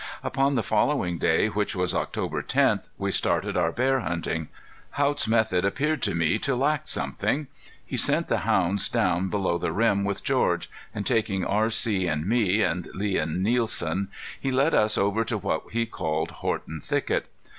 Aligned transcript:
Upon 0.23 0.55
the 0.55 0.63
following 0.63 1.19
day, 1.19 1.45
which 1.45 1.75
was 1.75 1.93
October 1.93 2.41
tenth, 2.41 2.89
we 2.97 3.11
started 3.11 3.55
our 3.55 3.71
bear 3.71 3.99
hunting. 3.99 4.47
Haught's 4.93 5.27
method 5.27 5.63
appeared 5.63 6.01
to 6.01 6.15
me 6.15 6.39
to 6.39 6.55
lack 6.55 6.87
something. 6.87 7.45
He 7.85 7.97
sent 7.97 8.27
the 8.27 8.39
hounds 8.39 8.89
down 8.89 9.29
below 9.29 9.59
the 9.59 9.71
rim 9.71 10.03
with 10.03 10.23
George; 10.23 10.71
and 10.91 11.05
taking 11.05 11.45
R.C. 11.45 12.07
and 12.07 12.27
me, 12.27 12.63
and 12.63 12.87
Lee 12.95 13.17
and 13.19 13.43
Nielsen, 13.43 14.07
he 14.39 14.49
led 14.49 14.73
us 14.73 14.97
over 14.97 15.23
to 15.23 15.37
what 15.37 15.65
he 15.71 15.85
called 15.85 16.31
Horton 16.31 16.81
Thicket. 16.81 17.27